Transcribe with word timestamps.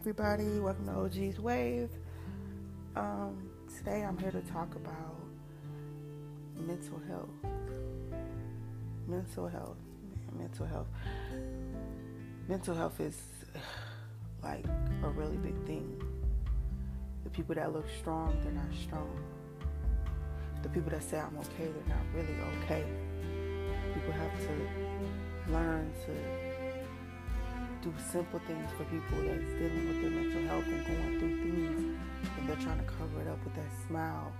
everybody. 0.00 0.58
Welcome 0.58 0.86
to 0.86 0.92
OG's 0.92 1.38
Wave. 1.38 1.90
Um, 2.96 3.50
today 3.76 4.02
I'm 4.02 4.16
here 4.16 4.30
to 4.30 4.40
talk 4.40 4.74
about 4.74 5.14
mental 6.56 6.98
health. 7.06 7.28
Mental 9.06 9.46
health. 9.46 9.76
mental 10.38 10.64
health. 10.64 10.86
Mental 12.48 12.74
health 12.74 12.98
is 12.98 13.20
like 14.42 14.64
a 15.04 15.08
really 15.10 15.36
big 15.36 15.66
thing. 15.66 16.02
The 17.24 17.28
people 17.28 17.54
that 17.56 17.70
look 17.70 17.84
strong, 18.00 18.34
they're 18.42 18.52
not 18.52 18.72
strong. 18.82 19.22
The 20.62 20.70
people 20.70 20.92
that 20.92 21.02
say 21.02 21.18
I'm 21.18 21.36
okay, 21.36 21.70
they're 21.70 21.94
not 21.94 22.06
really 22.14 22.40
okay. 22.64 22.86
People 23.92 24.12
have 24.12 24.40
to 24.46 25.52
learn 25.52 25.92
to 26.06 26.49
do 27.82 27.92
simple 28.12 28.40
things 28.46 28.68
for 28.76 28.84
people 28.84 29.18
that's 29.24 29.52
dealing 29.58 29.88
with 29.88 30.02
their 30.02 30.10
mental 30.10 30.42
health 30.48 30.66
and 30.66 30.86
going 30.86 31.18
through 31.18 31.36
things 31.38 31.98
and 32.38 32.48
they're 32.48 32.56
trying 32.56 32.78
to 32.78 32.84
cover 32.84 33.22
it 33.22 33.28
up 33.28 33.42
with 33.44 33.54
that 33.54 33.70
smile 33.86 34.32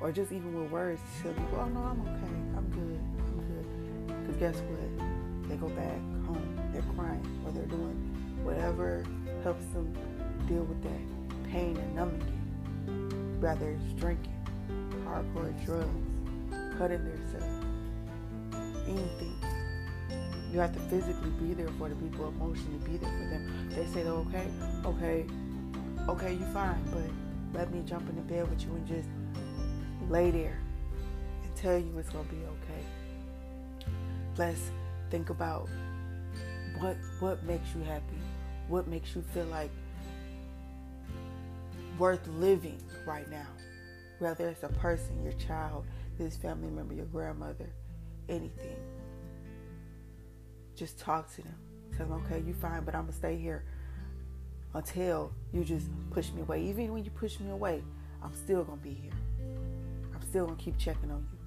or 0.00 0.12
just 0.12 0.32
even 0.32 0.58
with 0.58 0.70
words 0.70 1.00
to 1.16 1.22
tell 1.24 1.32
people, 1.34 1.58
oh 1.60 1.68
no, 1.68 1.80
I'm 1.80 2.00
okay, 2.00 2.34
I'm 2.56 2.68
good, 2.70 3.00
I'm 3.26 3.40
good. 3.48 4.26
Because 4.26 4.36
guess 4.36 4.62
what? 4.62 5.48
They 5.48 5.56
go 5.56 5.68
back 5.68 5.98
home, 6.26 6.58
they're 6.72 6.82
crying 6.96 7.42
or 7.44 7.52
they're 7.52 7.66
doing 7.66 7.96
whatever 8.42 9.04
helps 9.42 9.66
them 9.66 9.92
deal 10.46 10.62
with 10.62 10.82
that 10.82 11.50
pain 11.50 11.76
and 11.76 11.94
numbing 11.94 12.20
it. 12.20 13.42
Whether 13.42 13.70
it's 13.70 13.92
drinking, 14.00 14.32
hardcore 15.04 15.52
drugs, 15.64 16.78
cutting 16.78 17.04
themselves, 17.04 17.64
anything 18.86 19.34
you 20.52 20.58
have 20.60 20.72
to 20.72 20.80
physically 20.80 21.30
be 21.30 21.54
there 21.54 21.68
for 21.78 21.88
the 21.88 21.94
people, 21.96 22.28
emotionally 22.28 22.78
to 22.78 22.90
be 22.90 22.96
there 22.96 23.10
for 23.10 23.28
them. 23.28 23.70
They 23.70 23.86
say 23.86 24.06
okay, 24.06 24.46
okay, 24.84 25.26
okay, 26.08 26.34
you're 26.34 26.48
fine, 26.48 26.82
but 26.90 27.58
let 27.58 27.72
me 27.72 27.82
jump 27.84 28.08
in 28.08 28.16
the 28.16 28.22
bed 28.22 28.48
with 28.48 28.62
you 28.62 28.70
and 28.72 28.86
just 28.86 29.08
lay 30.08 30.30
there 30.30 30.58
and 31.44 31.56
tell 31.56 31.78
you 31.78 31.98
it's 31.98 32.10
gonna 32.10 32.24
be 32.24 32.36
okay. 32.36 32.84
Let's 34.36 34.70
think 35.10 35.30
about 35.30 35.68
what 36.78 36.96
what 37.20 37.42
makes 37.44 37.74
you 37.74 37.82
happy, 37.82 38.18
what 38.68 38.88
makes 38.88 39.14
you 39.14 39.22
feel 39.34 39.46
like 39.46 39.70
worth 41.98 42.26
living 42.28 42.80
right 43.06 43.28
now. 43.30 43.46
Whether 44.18 44.48
it's 44.48 44.62
a 44.62 44.68
person, 44.68 45.22
your 45.22 45.32
child, 45.34 45.84
this 46.18 46.36
family 46.36 46.70
member, 46.70 46.94
your 46.94 47.06
grandmother, 47.06 47.70
anything 48.28 48.76
just 50.78 50.98
talk 50.98 51.30
to 51.34 51.42
them. 51.42 51.54
Tell 51.96 52.06
them, 52.06 52.22
okay, 52.26 52.42
you're 52.46 52.54
fine, 52.54 52.84
but 52.84 52.94
I'm 52.94 53.02
gonna 53.02 53.12
stay 53.12 53.36
here 53.36 53.64
until 54.74 55.32
you 55.52 55.64
just 55.64 55.88
push 56.10 56.30
me 56.32 56.42
away. 56.42 56.62
Even 56.62 56.92
when 56.92 57.04
you 57.04 57.10
push 57.10 57.40
me 57.40 57.50
away, 57.50 57.82
I'm 58.22 58.34
still 58.34 58.62
gonna 58.62 58.80
be 58.80 58.94
here. 58.94 59.12
I'm 60.14 60.22
still 60.22 60.46
gonna 60.46 60.58
keep 60.58 60.78
checking 60.78 61.10
on 61.10 61.26
you. 61.32 61.38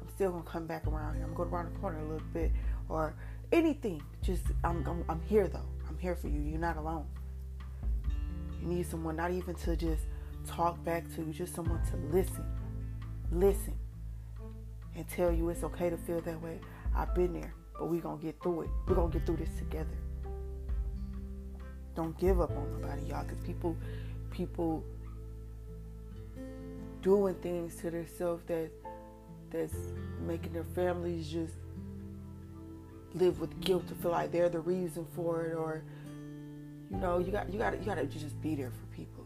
I'm 0.00 0.08
still 0.08 0.30
gonna 0.30 0.44
come 0.44 0.66
back 0.66 0.86
around 0.86 1.16
here. 1.16 1.24
I'm 1.24 1.34
gonna 1.34 1.50
go 1.50 1.56
around 1.56 1.74
the 1.74 1.78
corner 1.78 1.98
a 1.98 2.02
little 2.02 2.26
bit 2.32 2.50
or 2.88 3.14
anything. 3.52 4.02
Just 4.22 4.44
I'm, 4.64 4.86
I'm 4.86 5.04
I'm 5.08 5.20
here 5.22 5.48
though. 5.48 5.68
I'm 5.88 5.98
here 5.98 6.16
for 6.16 6.28
you. 6.28 6.40
You're 6.40 6.60
not 6.60 6.76
alone. 6.76 7.06
You 8.60 8.68
need 8.68 8.86
someone 8.86 9.16
not 9.16 9.30
even 9.30 9.54
to 9.54 9.76
just 9.76 10.04
talk 10.46 10.82
back 10.84 11.04
to 11.14 11.22
just 11.32 11.54
someone 11.54 11.82
to 11.90 11.96
listen. 12.16 12.44
Listen 13.30 13.74
and 14.96 15.06
tell 15.08 15.30
you 15.30 15.48
it's 15.50 15.62
okay 15.62 15.90
to 15.90 15.96
feel 15.96 16.20
that 16.22 16.40
way. 16.40 16.58
I've 16.96 17.14
been 17.14 17.34
there 17.34 17.54
but 17.78 17.86
we're 17.86 18.00
going 18.00 18.18
to 18.18 18.24
get 18.24 18.42
through 18.42 18.62
it. 18.62 18.70
We're 18.86 18.96
going 18.96 19.12
to 19.12 19.18
get 19.18 19.26
through 19.26 19.36
this 19.36 19.56
together. 19.56 19.96
Don't 21.94 22.18
give 22.18 22.40
up 22.40 22.50
on 22.50 22.80
nobody, 22.80 23.02
y'all, 23.02 23.24
because 23.24 23.38
people, 23.38 23.76
people 24.30 24.84
doing 27.02 27.34
things 27.36 27.76
to 27.76 27.90
themselves 27.90 28.42
that 28.46 28.70
that's 29.50 29.74
making 30.26 30.52
their 30.52 30.64
families 30.64 31.28
just 31.28 31.54
live 33.14 33.40
with 33.40 33.58
guilt 33.60 33.86
to 33.88 33.94
feel 33.94 34.10
like 34.10 34.30
they're 34.30 34.50
the 34.50 34.60
reason 34.60 35.06
for 35.14 35.46
it 35.46 35.54
or 35.54 35.82
you 36.90 36.98
know 36.98 37.18
you 37.18 37.32
got 37.32 37.50
you 37.50 37.58
got 37.58 37.78
you 37.78 37.84
got 37.84 37.94
to 37.94 38.06
just 38.06 38.40
be 38.42 38.54
there 38.54 38.70
for 38.70 38.94
people 38.94 39.24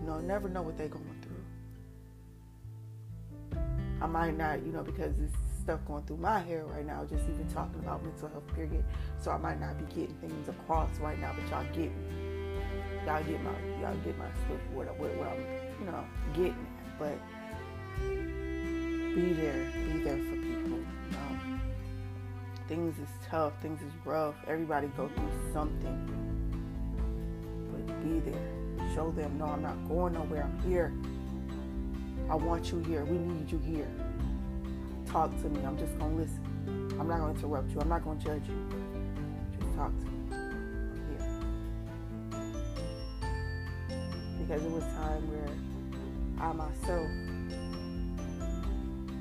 you 0.00 0.06
know 0.06 0.20
never 0.20 0.48
know 0.48 0.62
what 0.62 0.78
they're 0.78 0.86
going 0.88 1.04
through 3.50 3.60
i 4.00 4.06
might 4.06 4.36
not 4.36 4.64
you 4.64 4.70
know 4.70 4.82
because 4.82 5.18
it's 5.18 5.45
stuff 5.66 5.84
going 5.84 6.04
through 6.04 6.18
my 6.18 6.38
head 6.38 6.62
right 6.70 6.86
now, 6.86 7.04
just 7.10 7.24
even 7.24 7.44
talking 7.52 7.80
about 7.80 8.00
mental 8.04 8.28
health, 8.28 8.46
period. 8.54 8.84
So 9.18 9.32
I 9.32 9.36
might 9.36 9.58
not 9.58 9.76
be 9.76 9.84
getting 9.86 10.14
things 10.20 10.48
across 10.48 10.96
right 11.00 11.20
now, 11.20 11.34
but 11.34 11.50
y'all 11.50 11.64
get 11.74 11.90
me. 11.90 12.06
Y'all 13.04 13.20
get 13.24 13.42
my, 13.42 13.50
y'all 13.80 13.96
get 14.04 14.16
my 14.16 14.26
stuff, 14.26 14.60
what, 14.72 14.86
what, 14.96 15.12
what 15.16 15.26
I'm, 15.26 15.40
you 15.80 15.86
know, 15.86 16.04
getting 16.34 16.52
at. 16.52 16.98
But 17.00 17.18
be 19.16 19.32
there, 19.32 19.72
be 19.88 20.04
there 20.04 20.18
for 20.18 20.36
people. 20.36 20.78
Things 22.68 22.96
is 23.00 23.08
tough, 23.28 23.52
things 23.60 23.80
is 23.82 23.92
rough. 24.04 24.36
Everybody 24.46 24.86
go 24.96 25.08
through 25.08 25.52
something. 25.52 25.96
But 27.72 28.04
be 28.04 28.20
there. 28.20 28.94
Show 28.94 29.10
them, 29.10 29.36
no, 29.36 29.46
I'm 29.46 29.62
not 29.62 29.88
going 29.88 30.12
nowhere. 30.12 30.44
I'm 30.44 30.70
here. 30.70 30.92
I 32.30 32.36
want 32.36 32.70
you 32.70 32.78
here. 32.84 33.04
We 33.04 33.18
need 33.18 33.50
you 33.50 33.58
here 33.58 34.05
talk 35.16 35.32
to 35.40 35.48
me. 35.48 35.64
I'm 35.64 35.78
just 35.78 35.98
to 35.98 36.04
listen. 36.04 36.42
I'm 37.00 37.08
not 37.08 37.20
to 37.20 37.30
interrupt 37.30 37.70
you. 37.70 37.80
I'm 37.80 37.88
not 37.88 38.04
to 38.04 38.14
judge 38.22 38.42
you. 38.46 38.68
Just 39.58 39.74
talk 39.74 39.90
to 39.98 40.04
me. 40.04 40.10
I'm 40.30 41.00
here. 41.08 41.26
Because 44.38 44.62
it 44.62 44.70
was 44.70 44.84
time 44.84 45.22
where 45.32 45.48
I 46.38 46.52
myself 46.52 47.08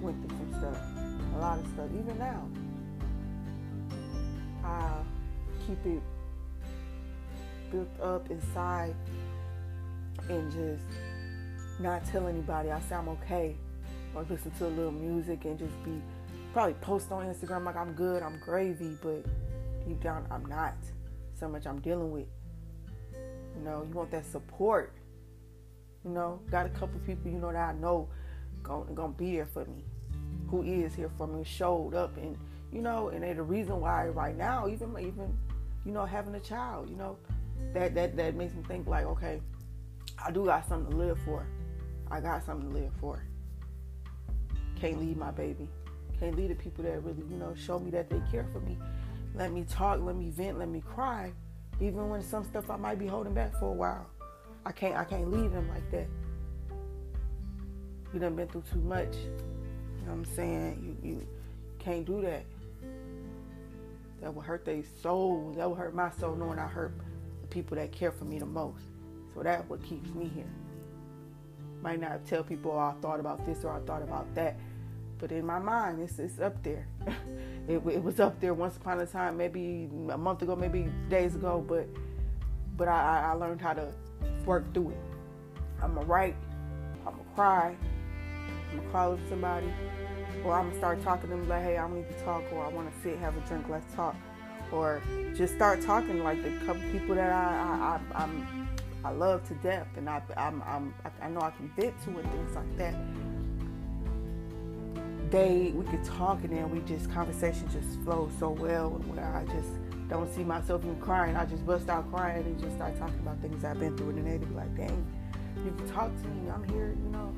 went 0.00 0.16
through 0.26 0.38
some 0.38 0.52
stuff. 0.60 0.78
A 1.34 1.38
lot 1.38 1.58
of 1.58 1.66
stuff. 1.74 1.90
Even 1.92 2.18
now. 2.18 2.48
I 4.64 5.02
keep 5.66 5.84
it 5.84 6.02
built 7.70 8.00
up 8.00 8.30
inside 8.30 8.94
and 10.30 10.50
just 10.50 10.86
not 11.80 12.02
tell 12.06 12.28
anybody. 12.28 12.70
I 12.70 12.80
say 12.80 12.94
I'm 12.94 13.10
okay 13.10 13.56
or 14.14 14.26
listen 14.28 14.50
to 14.52 14.66
a 14.66 14.68
little 14.68 14.92
music 14.92 15.44
and 15.44 15.58
just 15.58 15.84
be 15.84 16.00
probably 16.52 16.74
post 16.74 17.10
on 17.10 17.26
Instagram 17.26 17.64
like 17.64 17.76
I'm 17.76 17.92
good, 17.92 18.22
I'm 18.22 18.38
gravy, 18.38 18.96
but 19.02 19.24
deep 19.86 20.00
down 20.02 20.26
I'm 20.30 20.44
not. 20.46 20.74
So 21.38 21.48
much 21.48 21.66
I'm 21.66 21.80
dealing 21.80 22.10
with. 22.10 22.26
You 23.56 23.64
know, 23.64 23.84
you 23.88 23.94
want 23.94 24.10
that 24.10 24.24
support. 24.26 24.92
You 26.04 26.10
know, 26.10 26.40
got 26.50 26.66
a 26.66 26.70
couple 26.70 26.98
people 27.00 27.30
you 27.30 27.38
know 27.38 27.52
that 27.52 27.74
I 27.74 27.78
know 27.78 28.08
gonna, 28.62 28.92
gonna 28.92 29.12
be 29.12 29.36
there 29.36 29.46
for 29.46 29.64
me, 29.64 29.84
who 30.48 30.62
is 30.62 30.94
here 30.94 31.10
for 31.16 31.26
me, 31.26 31.44
showed 31.44 31.94
up, 31.94 32.16
and 32.16 32.36
you 32.72 32.80
know, 32.80 33.08
and 33.08 33.22
they're 33.22 33.34
the 33.34 33.42
reason 33.42 33.80
why 33.80 34.08
right 34.08 34.36
now, 34.36 34.68
even 34.68 34.90
even 34.98 35.36
you 35.84 35.92
know 35.92 36.04
having 36.04 36.34
a 36.34 36.40
child, 36.40 36.88
you 36.88 36.96
know, 36.96 37.16
that 37.72 37.94
that 37.94 38.16
that 38.16 38.34
makes 38.34 38.54
me 38.54 38.62
think 38.66 38.86
like, 38.86 39.06
okay, 39.06 39.40
I 40.24 40.30
do 40.30 40.44
got 40.44 40.68
something 40.68 40.90
to 40.90 40.96
live 40.96 41.18
for. 41.24 41.46
I 42.10 42.20
got 42.20 42.44
something 42.44 42.70
to 42.70 42.78
live 42.78 42.92
for. 43.00 43.22
Can't 44.82 44.98
leave 44.98 45.16
my 45.16 45.30
baby. 45.30 45.68
Can't 46.18 46.34
leave 46.34 46.48
the 46.48 46.56
people 46.56 46.82
that 46.82 47.04
really, 47.04 47.22
you 47.30 47.36
know, 47.36 47.54
show 47.54 47.78
me 47.78 47.92
that 47.92 48.10
they 48.10 48.20
care 48.32 48.48
for 48.52 48.58
me. 48.58 48.76
Let 49.32 49.52
me 49.52 49.62
talk, 49.62 50.00
let 50.00 50.16
me 50.16 50.30
vent, 50.30 50.58
let 50.58 50.68
me 50.68 50.80
cry. 50.80 51.32
Even 51.80 52.08
when 52.08 52.20
some 52.20 52.42
stuff 52.42 52.68
I 52.68 52.74
might 52.74 52.98
be 52.98 53.06
holding 53.06 53.32
back 53.32 53.52
for 53.60 53.66
a 53.66 53.72
while. 53.72 54.10
I 54.66 54.72
can't 54.72 54.96
I 54.96 55.04
can't 55.04 55.30
leave 55.30 55.52
them 55.52 55.68
like 55.68 55.88
that. 55.92 56.08
You 58.12 58.18
done 58.18 58.34
been 58.34 58.48
through 58.48 58.64
too 58.72 58.80
much. 58.80 59.14
You 59.14 60.06
know 60.06 60.06
what 60.06 60.12
I'm 60.14 60.24
saying? 60.34 60.98
You 61.02 61.10
you 61.10 61.26
can't 61.78 62.04
do 62.04 62.20
that. 62.22 62.42
That 64.20 64.34
will 64.34 64.42
hurt 64.42 64.64
their 64.64 64.82
soul. 65.00 65.52
That 65.56 65.68
will 65.68 65.76
hurt 65.76 65.94
my 65.94 66.10
soul 66.10 66.34
knowing 66.34 66.58
I 66.58 66.66
hurt 66.66 66.92
the 67.40 67.46
people 67.46 67.76
that 67.76 67.92
care 67.92 68.10
for 68.10 68.24
me 68.24 68.40
the 68.40 68.46
most. 68.46 68.82
So 69.32 69.44
that's 69.44 69.68
what 69.70 69.80
keeps 69.84 70.10
me 70.10 70.28
here. 70.34 70.50
Might 71.82 72.00
not 72.00 72.24
tell 72.26 72.44
people, 72.44 72.70
oh, 72.70 72.78
I 72.78 72.94
thought 73.00 73.20
about 73.20 73.44
this 73.44 73.64
or 73.64 73.72
I 73.72 73.80
thought 73.80 74.02
about 74.02 74.32
that. 74.36 74.56
But 75.18 75.32
in 75.32 75.44
my 75.44 75.58
mind, 75.58 76.00
it's, 76.00 76.18
it's 76.18 76.40
up 76.40 76.62
there. 76.62 76.86
it, 77.68 77.74
it, 77.86 78.02
was 78.02 78.20
up 78.20 78.40
there 78.40 78.54
once 78.54 78.76
upon 78.76 79.00
a 79.00 79.06
time, 79.06 79.36
maybe 79.36 79.88
a 80.10 80.18
month 80.18 80.42
ago, 80.42 80.56
maybe 80.56 80.88
days 81.08 81.34
ago. 81.34 81.64
But 81.66 81.86
but 82.76 82.88
I, 82.88 83.30
I 83.30 83.32
learned 83.32 83.60
how 83.60 83.72
to 83.74 83.92
work 84.44 84.72
through 84.74 84.90
it. 84.90 84.96
I'm 85.82 85.94
gonna 85.94 86.06
write. 86.06 86.36
I'm 87.06 87.12
gonna 87.12 87.24
cry. 87.34 87.76
I'm 88.70 88.78
gonna 88.78 88.90
call 88.90 89.12
up 89.12 89.18
somebody, 89.28 89.72
or 90.44 90.54
I'm 90.54 90.68
gonna 90.68 90.78
start 90.78 91.02
talking 91.02 91.30
to 91.30 91.36
them 91.36 91.48
like, 91.48 91.62
hey, 91.62 91.78
I 91.78 91.88
need 91.88 92.08
to 92.08 92.24
talk, 92.24 92.42
or 92.52 92.64
I 92.64 92.68
want 92.68 92.92
to 92.92 93.02
sit, 93.02 93.18
have 93.18 93.36
a 93.36 93.40
drink, 93.40 93.66
let's 93.68 93.94
talk, 93.94 94.16
or 94.72 95.02
just 95.34 95.54
start 95.54 95.82
talking 95.82 96.24
like 96.24 96.42
the 96.42 96.50
couple 96.66 96.82
people 96.90 97.14
that 97.14 97.32
I, 97.32 98.00
I, 98.14 98.18
I 98.18 98.22
I'm 98.22 98.68
I 99.04 99.10
love 99.10 99.46
to 99.48 99.54
death, 99.56 99.88
and 99.96 100.08
I 100.08 100.22
I'm, 100.36 100.62
I'm 100.62 100.94
I 101.20 101.28
know 101.28 101.40
I 101.40 101.50
can 101.50 101.70
vent 101.76 102.00
to 102.04 102.10
and 102.10 102.30
things 102.32 102.54
like 102.54 102.78
that 102.78 102.94
they 105.32 105.72
we 105.74 105.84
could 105.86 106.04
talk 106.04 106.44
and 106.44 106.54
then 106.54 106.70
we 106.70 106.80
just 106.80 107.10
conversation 107.10 107.66
just 107.72 107.98
flows 108.04 108.30
so 108.38 108.50
well 108.50 108.90
where 108.90 109.34
I 109.34 109.44
just 109.46 109.70
don't 110.08 110.32
see 110.34 110.44
myself 110.44 110.84
even 110.84 111.00
crying. 111.00 111.36
I 111.36 111.46
just 111.46 111.64
bust 111.64 111.88
out 111.88 112.12
crying 112.12 112.44
and 112.44 112.60
just 112.60 112.76
start 112.76 112.98
talking 112.98 113.18
about 113.20 113.40
things 113.40 113.64
I've 113.64 113.80
been 113.80 113.96
through, 113.96 114.10
and 114.10 114.18
then 114.18 114.40
they 114.40 114.46
be 114.46 114.54
like, 114.54 114.76
"Dang, 114.76 115.06
you 115.64 115.70
can 115.70 115.88
talk 115.88 116.10
to 116.14 116.28
me. 116.28 116.50
I'm 116.50 116.64
here," 116.64 116.94
you 117.02 117.08
know. 117.08 117.34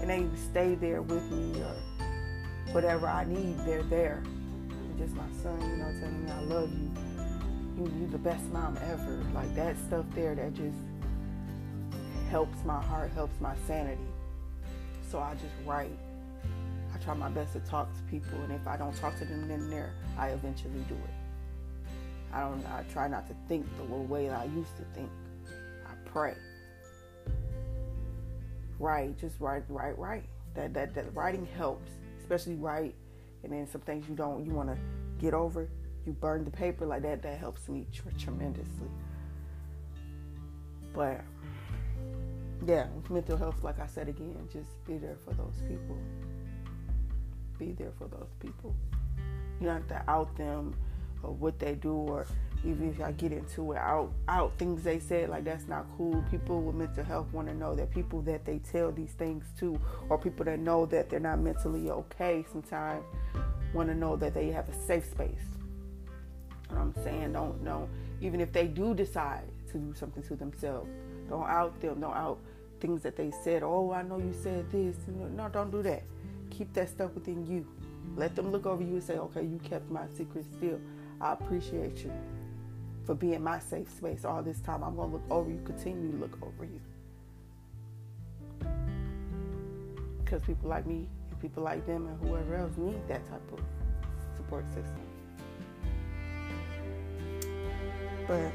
And 0.00 0.08
they 0.08 0.28
stay 0.36 0.76
there 0.76 1.02
with 1.02 1.28
me 1.32 1.60
or 1.60 1.74
whatever 2.72 3.08
I 3.08 3.24
need, 3.24 3.58
they're 3.66 3.82
there. 3.82 4.22
And 4.24 4.96
just 4.96 5.14
my 5.16 5.26
son, 5.42 5.60
you 5.60 5.76
know, 5.76 5.92
telling 5.98 6.24
me 6.24 6.30
I 6.30 6.40
love 6.42 6.70
you. 6.70 7.01
You 7.76 7.90
you 8.00 8.06
the 8.08 8.18
best 8.18 8.44
mom 8.52 8.78
ever. 8.82 9.24
Like 9.34 9.54
that 9.54 9.76
stuff 9.86 10.04
there 10.14 10.34
that 10.34 10.54
just 10.54 10.76
helps 12.30 12.64
my 12.64 12.80
heart, 12.82 13.10
helps 13.12 13.40
my 13.40 13.54
sanity. 13.66 14.02
So 15.10 15.18
I 15.18 15.34
just 15.34 15.54
write. 15.66 15.98
I 16.94 16.98
try 16.98 17.14
my 17.14 17.30
best 17.30 17.54
to 17.54 17.60
talk 17.60 17.88
to 17.94 18.02
people, 18.10 18.38
and 18.42 18.52
if 18.52 18.66
I 18.66 18.76
don't 18.76 18.94
talk 18.96 19.18
to 19.18 19.24
them 19.24 19.48
then 19.48 19.70
there, 19.70 19.92
I 20.18 20.28
eventually 20.28 20.84
do 20.88 20.94
it. 20.94 21.94
I 22.32 22.40
don't. 22.40 22.64
I 22.66 22.84
try 22.92 23.08
not 23.08 23.26
to 23.28 23.34
think 23.48 23.66
the 23.76 23.84
way 23.84 24.30
I 24.30 24.44
used 24.44 24.76
to 24.76 24.84
think. 24.94 25.10
I 25.86 26.08
pray. 26.08 26.34
Write, 28.78 29.18
just 29.18 29.40
write, 29.40 29.64
write, 29.68 29.98
write. 29.98 30.24
That 30.54 30.74
that 30.74 30.94
that 30.94 31.14
writing 31.14 31.46
helps, 31.56 31.90
especially 32.20 32.56
write, 32.56 32.94
and 33.44 33.52
then 33.52 33.66
some 33.66 33.80
things 33.82 34.08
you 34.08 34.14
don't 34.14 34.44
you 34.44 34.52
want 34.52 34.68
to 34.68 34.78
get 35.20 35.34
over. 35.34 35.68
You 36.06 36.12
burn 36.12 36.44
the 36.44 36.50
paper 36.50 36.84
like 36.84 37.02
that. 37.02 37.22
That 37.22 37.38
helps 37.38 37.68
me 37.68 37.86
tr- 37.92 38.08
tremendously. 38.18 38.88
But 40.94 41.22
yeah, 42.66 42.86
with 42.94 43.10
mental 43.10 43.36
health, 43.36 43.62
like 43.62 43.80
I 43.80 43.86
said 43.86 44.08
again, 44.08 44.36
just 44.52 44.68
be 44.86 44.98
there 44.98 45.16
for 45.24 45.32
those 45.34 45.62
people. 45.68 45.96
Be 47.58 47.72
there 47.72 47.92
for 47.98 48.08
those 48.08 48.30
people. 48.40 48.74
You 49.60 49.66
don't 49.66 49.88
have 49.88 49.88
to 49.88 50.10
out 50.10 50.36
them 50.36 50.74
or 51.22 51.32
what 51.32 51.58
they 51.58 51.74
do 51.74 51.92
or 51.92 52.26
even 52.64 52.90
if 52.90 53.00
I 53.00 53.12
get 53.12 53.32
into 53.32 53.72
it 53.72 53.78
out 53.78 54.12
out 54.28 54.52
things 54.58 54.84
they 54.84 54.98
said 54.98 55.28
like 55.28 55.44
that's 55.44 55.66
not 55.66 55.86
cool. 55.96 56.24
People 56.30 56.62
with 56.62 56.74
mental 56.74 57.04
health 57.04 57.32
want 57.32 57.48
to 57.48 57.54
know 57.54 57.74
that 57.74 57.90
people 57.90 58.22
that 58.22 58.44
they 58.44 58.58
tell 58.58 58.92
these 58.92 59.12
things 59.12 59.44
to 59.58 59.78
or 60.08 60.18
people 60.18 60.44
that 60.44 60.58
know 60.58 60.86
that 60.86 61.10
they're 61.10 61.20
not 61.20 61.40
mentally 61.40 61.90
okay 61.90 62.44
sometimes 62.50 63.04
want 63.74 63.88
to 63.88 63.94
know 63.94 64.16
that 64.16 64.34
they 64.34 64.48
have 64.48 64.68
a 64.68 64.74
safe 64.86 65.04
space. 65.10 65.52
And 66.72 66.80
I'm 66.80 66.94
saying 67.04 67.34
don't 67.34 67.62
know 67.62 67.88
even 68.22 68.40
if 68.40 68.52
they 68.52 68.66
do 68.68 68.94
decide 68.94 69.42
to 69.72 69.78
do 69.78 69.92
something 69.94 70.22
to 70.22 70.36
themselves, 70.36 70.88
don't 71.28 71.48
out 71.48 71.78
them, 71.80 72.00
don't 72.00 72.14
out 72.14 72.38
things 72.80 73.02
that 73.02 73.16
they 73.16 73.32
said. 73.42 73.62
Oh, 73.64 73.92
I 73.92 74.02
know 74.02 74.18
you 74.18 74.32
said 74.42 74.70
this. 74.70 74.96
No, 75.08 75.48
don't 75.48 75.70
do 75.70 75.82
that. 75.82 76.04
Keep 76.50 76.72
that 76.74 76.88
stuff 76.88 77.12
within 77.14 77.46
you. 77.46 77.66
Let 78.16 78.36
them 78.36 78.52
look 78.52 78.64
over 78.64 78.82
you 78.82 78.94
and 78.94 79.02
say, 79.02 79.18
okay, 79.18 79.42
you 79.42 79.58
kept 79.64 79.90
my 79.90 80.06
secret 80.16 80.44
still. 80.56 80.78
I 81.20 81.32
appreciate 81.32 82.04
you 82.04 82.12
for 83.04 83.14
being 83.14 83.42
my 83.42 83.58
safe 83.58 83.90
space 83.90 84.24
all 84.24 84.42
this 84.42 84.60
time. 84.60 84.84
I'm 84.84 84.94
to 84.96 85.04
look 85.04 85.22
over 85.30 85.50
you, 85.50 85.60
continue 85.64 86.12
to 86.12 86.18
look 86.18 86.38
over 86.42 86.64
you. 86.64 86.80
Because 90.24 90.42
people 90.42 90.68
like 90.68 90.86
me 90.86 91.08
and 91.30 91.40
people 91.40 91.64
like 91.64 91.84
them 91.86 92.06
and 92.06 92.28
whoever 92.28 92.54
else 92.54 92.76
need 92.76 93.08
that 93.08 93.26
type 93.28 93.52
of 93.52 93.60
support 94.36 94.64
system. 94.68 95.11
But 98.26 98.52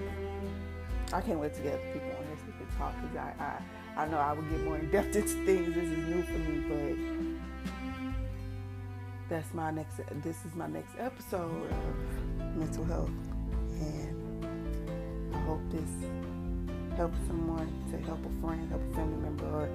I 1.13 1.21
can't 1.21 1.39
wait 1.39 1.53
to 1.55 1.61
get 1.61 1.81
people 1.93 2.09
on 2.09 2.25
here 2.25 2.37
so 2.37 2.45
we 2.47 2.65
can 2.65 2.77
talk 2.77 2.93
because 3.01 3.17
I, 3.17 3.33
I, 3.97 4.03
I 4.03 4.07
know 4.07 4.17
I 4.17 4.33
would 4.33 4.49
get 4.49 4.61
more 4.63 4.77
in 4.77 4.89
depth 4.91 5.15
into 5.15 5.45
things. 5.45 5.73
This 5.73 5.85
is 5.85 5.97
new 6.07 6.23
for 6.23 6.39
me, 6.39 6.59
but 6.67 7.17
that's 9.29 9.53
my 9.53 9.71
next 9.71 9.99
this 10.23 10.45
is 10.45 10.55
my 10.55 10.67
next 10.67 10.93
episode 10.97 11.69
of 11.69 12.55
mental 12.55 12.85
health 12.85 13.09
and 13.81 15.35
i 15.35 15.37
hope 15.39 15.59
this 15.69 16.09
helps 16.95 17.17
someone 17.27 17.67
to 17.91 17.97
help 18.05 18.19
a 18.25 18.41
friend 18.41 18.69
help 18.69 18.81
a 18.91 18.95
family 18.95 19.17
member 19.17 19.45
or 19.45 19.69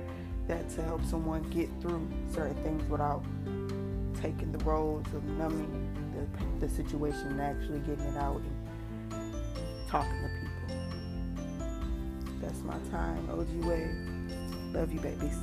that 0.48 0.68
to 0.70 0.82
help 0.82 1.04
someone 1.04 1.42
get 1.50 1.68
through 1.80 2.06
certain 2.32 2.56
things 2.64 2.82
without 2.90 3.22
taking 4.20 4.50
the 4.52 4.64
roads 4.64 5.12
of 5.14 5.22
numbing 5.24 5.70
the, 6.14 6.66
the 6.66 6.72
situation 6.72 7.28
and 7.28 7.40
actually 7.40 7.78
getting 7.80 8.04
it 8.06 8.16
out 8.16 8.36
and 8.36 8.71
talking 9.92 10.22
to 10.22 10.28
people. 10.40 10.72
That's 12.40 12.62
my 12.62 12.78
time. 12.90 13.28
OG 13.30 13.66
wave 13.66 13.90
love 14.72 14.90
you 14.90 15.00
babies 15.00 15.36